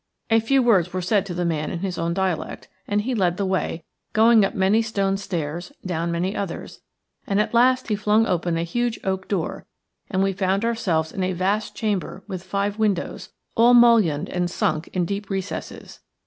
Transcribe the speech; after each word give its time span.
A 0.31 0.39
few 0.39 0.63
words 0.63 0.93
were 0.93 1.01
said 1.03 1.27
to 1.27 1.35
the 1.35 1.45
man 1.45 1.69
in 1.69 1.81
his 1.81 1.99
own 1.99 2.15
dialect, 2.15 2.67
and 2.87 3.03
he 3.03 3.13
led 3.13 3.37
the 3.37 3.45
way, 3.45 3.83
going 4.13 4.43
up 4.43 4.55
many 4.55 4.81
stone 4.81 5.15
stairs, 5.15 5.71
down 5.85 6.11
many 6.11 6.35
others, 6.35 6.81
and 7.27 7.39
at 7.39 7.53
last 7.53 7.87
he 7.87 7.95
flung 7.95 8.25
open 8.25 8.57
a 8.57 8.63
huge 8.63 8.99
oak 9.03 9.27
door 9.27 9.67
and 10.09 10.23
we 10.23 10.33
found 10.33 10.65
ourselves 10.65 11.11
in 11.11 11.21
a 11.21 11.33
vast 11.33 11.75
chamber 11.75 12.23
with 12.27 12.41
five 12.41 12.79
windows, 12.79 13.29
all 13.53 13.75
mullioned 13.75 14.27
and 14.27 14.49
sunk 14.49 14.87
in 14.87 15.05
deep 15.05 15.29
recesses. 15.29 15.99